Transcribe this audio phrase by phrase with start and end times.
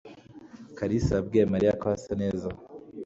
[0.77, 2.47] kalisa yabwiye mariya ko asa neza